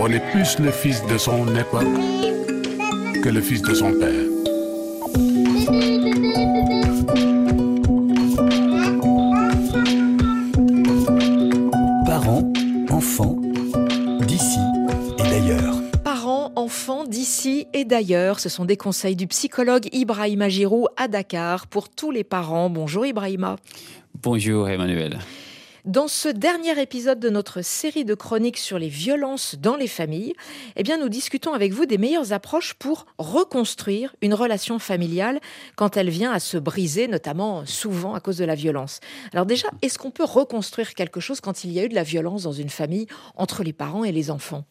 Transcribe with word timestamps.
On 0.00 0.10
est 0.10 0.20
plus 0.32 0.58
le 0.58 0.70
fils 0.70 1.04
de 1.06 1.16
son 1.16 1.46
époque 1.54 1.86
que 3.22 3.28
le 3.28 3.40
fils 3.40 3.62
de 3.62 3.74
son 3.74 3.92
père. 3.92 4.12
Parents, 12.06 12.52
enfants, 12.90 13.36
d'ici 14.26 14.58
et 15.18 15.22
d'ailleurs. 15.22 15.74
Parents, 16.02 16.52
enfants 16.56 17.04
d'ici 17.04 17.66
et 17.72 17.84
d'ailleurs, 17.84 18.40
ce 18.40 18.48
sont 18.48 18.64
des 18.64 18.76
conseils 18.76 19.16
du 19.16 19.26
psychologue 19.26 19.88
Ibrahima 19.92 20.48
Giroud 20.48 20.88
à 20.96 21.08
Dakar 21.08 21.66
pour 21.66 21.88
tous 21.88 22.10
les 22.10 22.24
parents. 22.24 22.68
Bonjour 22.68 23.06
Ibrahima. 23.06 23.56
Bonjour 24.22 24.68
Emmanuel. 24.68 25.18
Dans 25.84 26.08
ce 26.08 26.30
dernier 26.30 26.80
épisode 26.80 27.20
de 27.20 27.28
notre 27.28 27.60
série 27.60 28.06
de 28.06 28.14
chroniques 28.14 28.56
sur 28.56 28.78
les 28.78 28.88
violences 28.88 29.56
dans 29.56 29.76
les 29.76 29.86
familles, 29.86 30.32
eh 30.76 30.82
bien, 30.82 30.96
nous 30.96 31.10
discutons 31.10 31.52
avec 31.52 31.74
vous 31.74 31.84
des 31.84 31.98
meilleures 31.98 32.32
approches 32.32 32.72
pour 32.72 33.04
reconstruire 33.18 34.16
une 34.22 34.32
relation 34.32 34.78
familiale 34.78 35.40
quand 35.76 35.98
elle 35.98 36.08
vient 36.08 36.32
à 36.32 36.40
se 36.40 36.56
briser, 36.56 37.06
notamment 37.06 37.66
souvent 37.66 38.14
à 38.14 38.20
cause 38.20 38.38
de 38.38 38.46
la 38.46 38.54
violence. 38.54 39.00
Alors 39.34 39.44
déjà, 39.44 39.68
est-ce 39.82 39.98
qu'on 39.98 40.10
peut 40.10 40.24
reconstruire 40.24 40.94
quelque 40.94 41.20
chose 41.20 41.42
quand 41.42 41.64
il 41.64 41.72
y 41.72 41.78
a 41.78 41.84
eu 41.84 41.90
de 41.90 41.94
la 41.94 42.02
violence 42.02 42.44
dans 42.44 42.52
une 42.52 42.70
famille 42.70 43.06
entre 43.36 43.62
les 43.62 43.74
parents 43.74 44.04
et 44.04 44.12
les 44.12 44.30
enfants? 44.30 44.64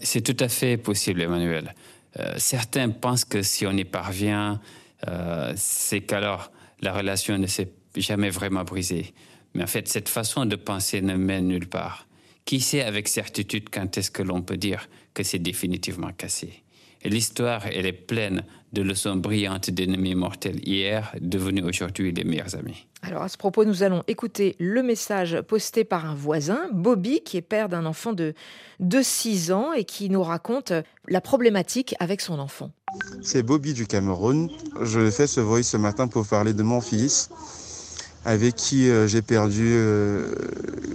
C'est 0.00 0.20
tout 0.20 0.36
à 0.38 0.48
fait 0.48 0.76
possible, 0.76 1.22
Emmanuel. 1.22 1.74
Euh, 2.20 2.34
certains 2.36 2.90
pensent 2.90 3.24
que 3.24 3.42
si 3.42 3.66
on 3.66 3.72
y 3.72 3.84
parvient, 3.84 4.60
euh, 5.08 5.52
c'est 5.56 6.02
qu'alors 6.02 6.52
la 6.82 6.92
relation 6.92 7.36
ne 7.36 7.48
s'est 7.48 7.72
jamais 7.96 8.30
vraiment 8.30 8.62
brisée. 8.62 9.12
Mais 9.54 9.64
en 9.64 9.66
fait, 9.66 9.88
cette 9.88 10.08
façon 10.08 10.46
de 10.46 10.56
penser 10.56 11.02
ne 11.02 11.14
mène 11.14 11.48
nulle 11.48 11.68
part. 11.68 12.06
Qui 12.44 12.60
sait 12.60 12.82
avec 12.82 13.08
certitude 13.08 13.68
quand 13.70 13.96
est-ce 13.96 14.10
que 14.10 14.22
l'on 14.22 14.42
peut 14.42 14.56
dire 14.56 14.88
que 15.14 15.22
c'est 15.22 15.38
définitivement 15.38 16.10
cassé? 16.12 16.62
Et 17.04 17.08
l'histoire, 17.08 17.66
elle 17.66 17.86
est 17.86 17.92
pleine 17.92 18.44
de 18.72 18.82
leçons 18.82 19.16
brillantes 19.16 19.70
d'ennemis 19.70 20.14
mortels 20.14 20.66
hier, 20.66 21.12
devenus 21.20 21.64
aujourd'hui 21.64 22.12
les 22.12 22.24
meilleurs 22.24 22.54
amis. 22.54 22.86
Alors 23.02 23.22
à 23.22 23.28
ce 23.28 23.36
propos, 23.36 23.64
nous 23.64 23.82
allons 23.82 24.04
écouter 24.06 24.54
le 24.60 24.82
message 24.82 25.40
posté 25.42 25.84
par 25.84 26.06
un 26.06 26.14
voisin, 26.14 26.68
Bobby, 26.72 27.20
qui 27.20 27.36
est 27.36 27.42
père 27.42 27.68
d'un 27.68 27.86
enfant 27.86 28.12
de, 28.12 28.34
de 28.78 29.02
6 29.02 29.50
ans 29.50 29.72
et 29.72 29.84
qui 29.84 30.10
nous 30.10 30.22
raconte 30.22 30.72
la 31.08 31.20
problématique 31.20 31.96
avec 31.98 32.20
son 32.20 32.38
enfant. 32.38 32.70
C'est 33.20 33.42
Bobby 33.42 33.74
du 33.74 33.86
Cameroun. 33.86 34.48
Je 34.82 35.10
fais 35.10 35.26
ce 35.26 35.40
voice 35.40 35.64
ce 35.64 35.76
matin 35.76 36.06
pour 36.06 36.26
parler 36.26 36.54
de 36.54 36.62
mon 36.62 36.80
fils 36.80 37.30
avec 38.24 38.54
qui 38.54 38.88
euh, 38.88 39.06
j'ai 39.06 39.22
perdu 39.22 39.72
euh, 39.72 40.34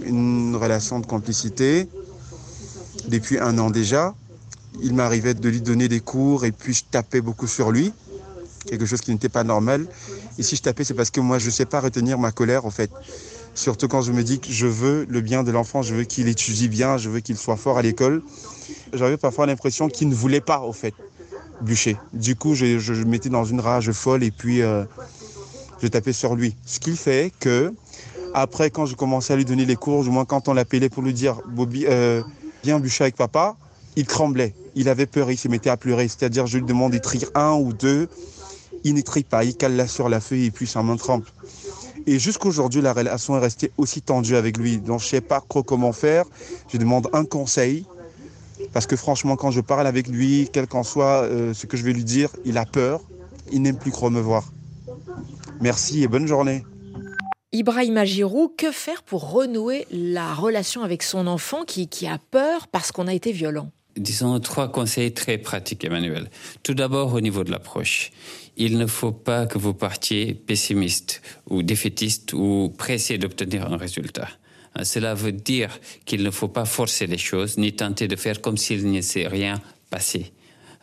une 0.04 0.56
relation 0.56 1.00
de 1.00 1.06
complicité 1.06 1.88
depuis 3.08 3.38
un 3.38 3.58
an 3.58 3.70
déjà. 3.70 4.14
Il 4.80 4.94
m'arrivait 4.94 5.34
de 5.34 5.48
lui 5.48 5.60
donner 5.60 5.88
des 5.88 6.00
cours 6.00 6.44
et 6.44 6.52
puis 6.52 6.72
je 6.72 6.84
tapais 6.90 7.20
beaucoup 7.20 7.46
sur 7.46 7.70
lui, 7.70 7.92
quelque 8.66 8.86
chose 8.86 9.00
qui 9.00 9.10
n'était 9.10 9.28
pas 9.28 9.44
normal. 9.44 9.86
Et 10.38 10.42
si 10.42 10.56
je 10.56 10.62
tapais, 10.62 10.84
c'est 10.84 10.94
parce 10.94 11.10
que 11.10 11.20
moi, 11.20 11.38
je 11.38 11.46
ne 11.46 11.50
sais 11.50 11.66
pas 11.66 11.80
retenir 11.80 12.18
ma 12.18 12.30
colère, 12.30 12.64
en 12.64 12.70
fait. 12.70 12.90
Surtout 13.54 13.88
quand 13.88 14.02
je 14.02 14.12
me 14.12 14.22
dis 14.22 14.38
que 14.38 14.52
je 14.52 14.68
veux 14.68 15.04
le 15.08 15.20
bien 15.20 15.42
de 15.42 15.50
l'enfant, 15.50 15.82
je 15.82 15.94
veux 15.94 16.04
qu'il 16.04 16.28
étudie 16.28 16.68
bien, 16.68 16.96
je 16.96 17.10
veux 17.10 17.18
qu'il 17.18 17.36
soit 17.36 17.56
fort 17.56 17.76
à 17.76 17.82
l'école. 17.82 18.22
J'avais 18.92 19.16
parfois 19.16 19.46
l'impression 19.46 19.88
qu'il 19.88 20.08
ne 20.08 20.14
voulait 20.14 20.40
pas, 20.40 20.60
au 20.60 20.72
fait, 20.72 20.94
bûcher. 21.60 21.96
Du 22.12 22.36
coup, 22.36 22.54
je, 22.54 22.78
je, 22.78 22.92
mettais 23.02 23.30
dans 23.30 23.44
une 23.44 23.58
rage 23.58 23.90
folle 23.90 24.22
et 24.22 24.30
puis 24.30 24.62
euh, 24.62 24.84
je 25.82 25.88
tapais 25.88 26.12
sur 26.12 26.34
lui. 26.34 26.56
Ce 26.66 26.78
qui 26.78 26.96
fait 26.96 27.32
que, 27.40 27.72
après, 28.34 28.70
quand 28.70 28.86
je 28.86 28.94
commençais 28.94 29.32
à 29.32 29.36
lui 29.36 29.44
donner 29.44 29.64
les 29.64 29.76
cours, 29.76 30.02
du 30.04 30.10
moins 30.10 30.24
quand 30.24 30.48
on 30.48 30.54
l'appelait 30.54 30.88
pour 30.88 31.02
lui 31.02 31.14
dire 31.14 31.40
Bobby, 31.48 31.86
euh, 31.86 32.22
viens 32.64 32.78
bûcher 32.78 33.04
avec 33.04 33.16
papa, 33.16 33.56
il 33.96 34.06
tremblait. 34.06 34.54
Il 34.74 34.88
avait 34.88 35.06
peur, 35.06 35.30
il 35.30 35.36
se 35.36 35.48
mettait 35.48 35.70
à 35.70 35.76
pleurer. 35.76 36.08
C'est-à-dire, 36.08 36.46
je 36.46 36.58
lui 36.58 36.64
demande 36.64 36.92
d'écrire 36.92 37.28
un 37.34 37.54
ou 37.54 37.72
deux. 37.72 38.08
Il 38.84 38.94
n'écrit 38.94 39.24
pas, 39.24 39.44
il 39.44 39.56
cale 39.56 39.74
là 39.74 39.88
sur 39.88 40.08
la 40.08 40.20
feuille 40.20 40.46
et 40.46 40.50
puis 40.50 40.66
sa 40.66 40.82
main 40.82 40.96
tremble. 40.96 41.24
Et 42.06 42.18
jusqu'aujourd'hui, 42.18 42.80
la 42.80 42.92
relation 42.92 43.36
est 43.36 43.40
restée 43.40 43.72
aussi 43.76 44.02
tendue 44.02 44.36
avec 44.36 44.56
lui. 44.56 44.78
Donc, 44.78 45.00
je 45.00 45.06
ne 45.06 45.08
sais 45.08 45.20
pas 45.20 45.42
trop 45.46 45.62
comment 45.62 45.92
faire. 45.92 46.24
Je 46.72 46.78
demande 46.78 47.08
un 47.12 47.24
conseil. 47.24 47.84
Parce 48.72 48.86
que 48.86 48.96
franchement, 48.96 49.36
quand 49.36 49.50
je 49.50 49.60
parle 49.60 49.86
avec 49.86 50.08
lui, 50.08 50.48
quel 50.52 50.66
qu'en 50.66 50.82
soit 50.82 51.22
euh, 51.22 51.54
ce 51.54 51.66
que 51.66 51.76
je 51.76 51.84
vais 51.84 51.92
lui 51.92 52.04
dire, 52.04 52.30
il 52.44 52.56
a 52.58 52.64
peur. 52.64 53.00
Il 53.50 53.62
n'aime 53.62 53.78
plus 53.78 53.92
trop 53.92 54.10
me 54.10 54.20
voir. 54.20 54.44
Merci 55.60 56.02
et 56.02 56.08
bonne 56.08 56.26
journée. 56.26 56.64
Ibrahima 57.52 58.04
Giroud, 58.04 58.50
que 58.56 58.70
faire 58.70 59.02
pour 59.02 59.30
renouer 59.30 59.86
la 59.90 60.34
relation 60.34 60.82
avec 60.82 61.02
son 61.02 61.26
enfant 61.26 61.64
qui, 61.64 61.88
qui 61.88 62.06
a 62.06 62.18
peur 62.30 62.68
parce 62.68 62.92
qu'on 62.92 63.06
a 63.06 63.14
été 63.14 63.32
violent? 63.32 63.70
Disons 63.96 64.38
trois 64.38 64.70
conseils 64.70 65.12
très 65.12 65.38
pratiques, 65.38 65.84
Emmanuel. 65.84 66.30
Tout 66.62 66.74
d'abord, 66.74 67.14
au 67.14 67.20
niveau 67.20 67.42
de 67.42 67.50
l'approche. 67.50 68.12
Il 68.56 68.78
ne 68.78 68.86
faut 68.86 69.12
pas 69.12 69.46
que 69.46 69.58
vous 69.58 69.74
partiez 69.74 70.34
pessimiste 70.34 71.22
ou 71.48 71.62
défaitiste 71.62 72.32
ou 72.32 72.72
pressé 72.76 73.18
d'obtenir 73.18 73.72
un 73.72 73.76
résultat. 73.76 74.28
Cela 74.82 75.14
veut 75.14 75.32
dire 75.32 75.80
qu'il 76.04 76.22
ne 76.22 76.30
faut 76.30 76.48
pas 76.48 76.64
forcer 76.64 77.06
les 77.06 77.18
choses 77.18 77.58
ni 77.58 77.72
tenter 77.72 78.06
de 78.06 78.16
faire 78.16 78.40
comme 78.40 78.56
s'il 78.56 78.90
ne 78.90 79.00
s'est 79.00 79.26
rien 79.26 79.60
passé. 79.90 80.32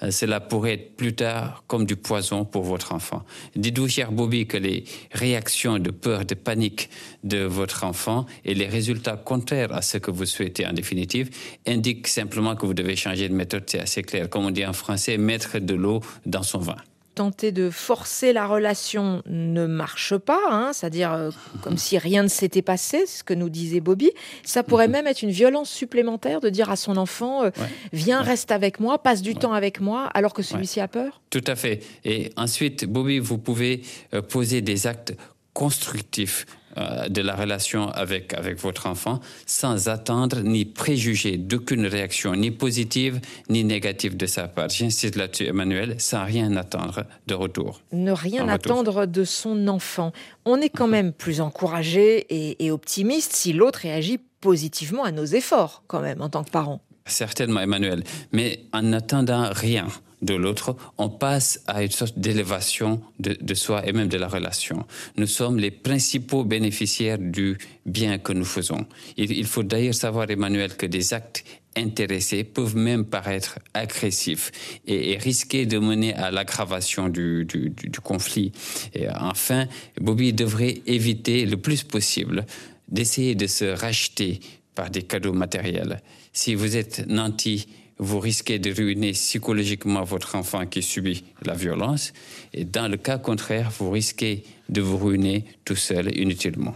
Euh, 0.04 0.12
cela 0.12 0.40
pourrait 0.40 0.74
être 0.74 0.96
plus 0.96 1.14
tard 1.14 1.64
comme 1.68 1.86
du 1.86 1.96
poison 1.96 2.46
pour 2.46 2.64
votre 2.64 2.94
enfant. 2.94 3.24
Dites-vous, 3.56 3.88
cher 3.88 4.12
Bobby, 4.12 4.48
que 4.48 4.58
les 4.58 4.86
réactions 5.12 5.80
de 5.80 5.92
peur, 5.92 6.26
de 6.26 6.36
panique 6.36 6.90
de 7.24 7.40
votre 7.40 7.84
enfant 7.84 8.26
et 8.44 8.54
les 8.54 8.68
résultats 8.68 9.18
contraires 9.18 9.74
à 9.74 9.82
ce 9.82 9.98
que 9.98 10.12
vous 10.12 10.26
souhaitez 10.26 10.66
en 10.66 10.74
définitive 10.74 11.30
indiquent 11.66 12.08
simplement 12.08 12.56
que 12.56 12.66
vous 12.66 12.74
devez 12.74 12.96
changer 12.96 13.30
de 13.30 13.34
méthode. 13.34 13.64
C'est 13.68 13.80
assez 13.80 14.04
clair. 14.04 14.30
Comme 14.30 14.46
on 14.46 14.52
dit 14.52 14.66
en 14.66 14.74
français, 14.74 15.18
mettre 15.18 15.60
de 15.60 15.74
l'eau 15.74 16.02
dans 16.26 16.44
son 16.44 16.60
vin 16.60 16.78
tenter 17.16 17.52
de 17.52 17.70
forcer 17.70 18.34
la 18.34 18.46
relation 18.46 19.24
ne 19.26 19.66
marche 19.66 20.18
pas, 20.18 20.42
hein, 20.50 20.72
c'est-à-dire 20.74 21.14
euh, 21.14 21.32
comme 21.62 21.78
si 21.78 21.98
rien 21.98 22.24
ne 22.24 22.28
s'était 22.28 22.62
passé, 22.62 23.06
ce 23.06 23.24
que 23.24 23.34
nous 23.34 23.50
disait 23.50 23.80
Bobby. 23.80 24.12
Ça 24.44 24.64
pourrait 24.64 24.88
même 24.88 25.08
être 25.08 25.22
une 25.22 25.32
violence 25.32 25.70
supplémentaire 25.70 26.42
de 26.42 26.50
dire 26.50 26.70
à 26.70 26.76
son 26.76 26.98
enfant 26.98 27.44
euh, 27.44 27.50
Viens, 27.94 28.22
reste 28.22 28.52
avec 28.52 28.80
moi, 28.80 29.02
passe 29.02 29.22
du 29.22 29.36
temps 29.36 29.54
avec 29.54 29.80
moi, 29.80 30.06
alors 30.14 30.34
que 30.34 30.44
celui-ci 30.44 30.80
a 30.82 30.88
peur. 30.88 31.22
Tout 31.30 31.44
à 31.48 31.56
fait. 31.56 31.82
Et 32.04 32.32
ensuite, 32.36 32.86
Bobby, 32.86 33.20
vous 33.20 33.38
pouvez 33.38 33.82
euh, 34.14 34.22
poser 34.22 34.62
des 34.62 34.86
actes 34.86 35.16
constructifs 35.54 36.46
euh, 36.78 37.08
de 37.08 37.22
la 37.22 37.36
relation 37.36 37.90
avec, 37.90 38.34
avec 38.34 38.60
votre 38.60 38.88
enfant 38.88 39.20
sans 39.46 39.88
attendre 39.88 40.42
ni 40.42 40.66
préjuger 40.66 41.38
d'aucune 41.38 41.86
réaction, 41.86 42.36
ni 42.36 42.52
positive 42.52 43.20
ni 43.50 43.64
négative 43.64 44.18
de 44.18 44.26
sa 44.26 44.48
part. 44.48 44.70
J'insiste 44.70 45.16
là-dessus, 45.16 45.46
Emmanuel, 45.46 45.96
sans 46.00 46.26
rien 46.26 46.56
attendre 46.56 47.06
de 47.28 47.34
retour. 47.34 47.82
Ne 47.92 48.12
rien 48.12 48.48
attendre 48.48 49.06
de 49.06 49.24
son 49.24 49.68
enfant. 49.68 50.12
On 50.46 50.62
est 50.62 50.70
quand 50.70 50.88
même 50.88 51.14
plus 51.14 51.42
encouragé 51.42 52.26
et, 52.30 52.66
et 52.66 52.72
optimiste 52.72 53.34
si 53.34 53.54
l'autre 53.54 53.80
réagit 53.80 54.20
positivement 54.42 55.04
à 55.04 55.12
nos 55.12 55.26
efforts, 55.26 55.84
quand 55.88 56.02
même, 56.02 56.22
en 56.22 56.30
tant 56.30 56.44
que 56.44 56.52
parent. 56.52 56.82
Certainement, 57.06 57.62
Emmanuel. 57.62 58.04
Mais 58.32 58.62
en 58.74 58.82
n'attendant 58.82 59.50
rien, 59.52 59.88
de 60.22 60.34
l'autre, 60.34 60.76
on 60.98 61.10
passe 61.10 61.62
à 61.68 61.84
une 61.84 61.92
sorte 61.92 62.18
d'élévation 62.18 63.02
de, 63.20 63.54
soi 63.54 63.88
et 63.88 63.94
même 63.94 64.08
de 64.08 64.18
la 64.18 64.28
relation. 64.28 64.86
Nous 65.18 65.28
sommes 65.28 65.60
les 65.60 65.72
principaux 65.72 66.44
bénéficiaires 66.44 67.20
du 67.20 67.58
bien 67.86 68.18
que 68.18 68.34
nous 68.34 68.46
faisons. 68.46 68.86
Il, 69.18 69.46
faut 69.46 69.64
d'ailleurs 69.64 69.94
savoir, 69.94 70.30
Emmanuel, 70.30 70.76
que 70.76 70.86
des 70.86 71.14
actes 71.14 71.44
intéressés 71.78 72.44
peuvent 72.44 72.76
même 72.76 73.06
paraître 73.06 73.60
agressifs 73.74 74.52
et, 74.88 75.18
risquer 75.18 75.66
de 75.66 75.78
mener 75.78 76.14
à 76.14 76.32
l'aggravation 76.32 77.10
du, 77.10 77.46
du 77.46 78.00
conflit. 78.02 78.52
Et 78.94 79.08
enfin, 79.10 79.68
Bobby 80.00 80.34
devrait 80.34 80.82
éviter 80.86 81.46
le 81.46 81.58
plus 81.58 81.84
possible 81.84 82.46
d'essayer 82.88 83.36
de 83.36 83.48
se 83.48 83.66
racheter 83.66 84.40
par 84.76 84.90
des 84.90 85.04
cadeaux 85.04 85.34
matériels. 85.34 86.02
Si 86.34 86.54
vous 86.54 86.76
êtes 86.76 87.08
nanti, 87.08 87.68
vous 87.98 88.20
risquez 88.20 88.60
de 88.60 88.74
ruiner 88.74 89.12
psychologiquement 89.12 90.04
votre 90.04 90.36
enfant 90.36 90.66
qui 90.66 90.82
subit 90.82 91.24
la 91.44 91.54
violence. 91.54 92.14
Et 92.54 92.66
dans 92.66 92.90
le 92.90 92.98
cas 92.98 93.18
contraire, 93.18 93.72
vous 93.80 93.90
risquez 93.90 94.44
de 94.70 94.82
vous 94.82 94.98
ruiner 94.98 95.46
tout 95.64 95.76
seul 95.76 96.16
inutilement. 96.18 96.76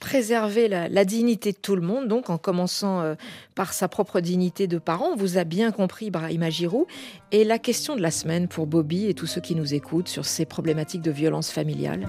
Préserver 0.00 0.66
la, 0.66 1.04
dignité 1.04 1.52
de 1.52 1.58
tout 1.58 1.76
le 1.76 1.82
monde, 1.82 2.08
donc 2.08 2.30
en 2.30 2.38
commençant 2.38 3.02
euh, 3.02 3.14
par 3.54 3.74
sa 3.74 3.86
propre 3.86 4.20
dignité 4.20 4.66
de 4.66 4.78
parent. 4.78 5.10
On 5.12 5.16
vous 5.16 5.36
a 5.36 5.44
bien 5.44 5.72
compris, 5.72 6.10
Brahima 6.10 6.48
Giroud. 6.48 6.86
Et 7.32 7.44
la 7.44 7.58
question 7.58 7.96
de 7.96 8.00
la 8.00 8.10
semaine 8.10 8.48
pour 8.48 8.66
Bobby 8.66 9.06
et 9.08 9.14
tous 9.14 9.26
ceux 9.26 9.42
qui 9.42 9.54
nous 9.54 9.74
écoutent 9.74 10.08
sur 10.08 10.24
ces 10.24 10.46
problématiques 10.46 11.02
de 11.02 11.10
violence 11.10 11.50
familiale. 11.50 12.08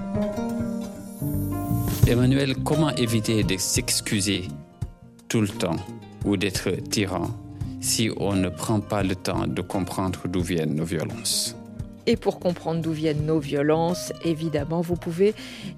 Emmanuel, 2.07 2.55
comment 2.63 2.95
éviter 2.95 3.43
de 3.43 3.57
s'excuser 3.57 4.43
tout 5.31 5.39
le 5.39 5.47
temps 5.47 5.77
ou 6.25 6.35
d'être 6.35 6.71
tyran 6.89 7.29
si 7.79 8.11
on 8.17 8.35
ne 8.35 8.49
prend 8.49 8.81
pas 8.81 9.01
le 9.01 9.15
temps 9.15 9.47
de 9.47 9.61
comprendre 9.61 10.27
d'où 10.27 10.41
viennent 10.41 10.75
nos 10.75 10.83
violences. 10.83 11.55
Et 12.07 12.15
pour 12.15 12.39
comprendre 12.39 12.81
d'où 12.81 12.91
viennent 12.91 13.25
nos 13.25 13.39
violences, 13.39 14.11
évidemment, 14.25 14.81
vous 14.81 14.95
pouvez 14.95 15.33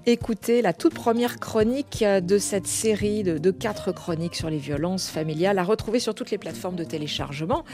écouter 0.06 0.62
la 0.62 0.72
toute 0.72 0.94
première 0.94 1.38
chronique 1.38 2.02
de 2.04 2.38
cette 2.38 2.66
série 2.66 3.22
de, 3.22 3.50
quatre 3.50 3.92
chroniques 3.92 4.34
sur 4.34 4.50
les 4.50 4.58
violences 4.58 5.08
familiales 5.08 5.58
à 5.58 5.64
retrouver 5.64 6.00
sur 6.00 6.14
toutes 6.14 6.30
les 6.30 6.38
plateformes 6.38 6.76
de 6.76 6.84
téléchargement 6.84 7.64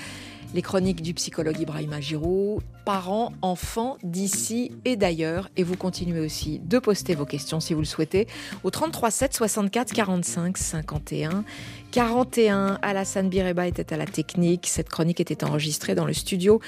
les 0.55 0.63
chroniques 0.63 1.03
du 1.03 1.15
psychologue 1.15 1.61
Ibrahima 1.61 2.01
Giroud, 2.01 2.63
parents, 2.85 3.33
enfants 3.43 3.97
d'ici 4.03 4.73
et 4.85 4.97
d'ailleurs. 4.97 5.49
Et 5.57 5.63
vous 5.63 5.77
continuez 5.77 6.21
aussi 6.21 6.59
de 6.59 6.79
poster 6.79 7.15
vos 7.15 7.25
questions 7.25 7.61
si 7.61 7.75
vous 7.75 7.81
le 7.81 7.87
souhaitez 7.87 8.27
au 8.65 8.71
33 8.71 9.11
7 9.11 9.35
64 9.35 9.93
45 9.93 10.59
51. 10.59 11.45
41, 11.93 12.79
Alassane 12.83 13.29
Bireba 13.29 13.67
était 13.67 13.93
à 13.93 13.97
la 13.97 14.07
technique. 14.07 14.67
Cette 14.67 14.89
chronique 14.89 15.21
était 15.21 15.45
enregistrée 15.45 15.95
dans 15.95 16.05
le 16.05 16.13
studio 16.13 16.61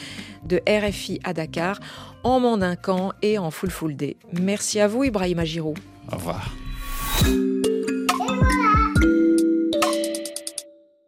de 0.45 0.61
RFI 0.69 1.21
à 1.25 1.33
Dakar 1.33 1.72
en 2.25 2.41
mandinquant 2.41 3.13
et 3.23 3.39
en 3.39 3.51
full 3.51 3.71
full 3.71 3.97
day. 3.97 4.17
Merci 4.33 4.81
à 4.81 4.89
vous 4.89 5.05
Ibrahima 5.05 5.45
Giroud. 5.45 5.79
Au 6.11 6.17
revoir. 6.17 6.53